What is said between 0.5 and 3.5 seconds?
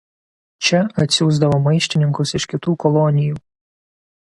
Čia atsiųsdavo maištininkus iš kitų kolonijų.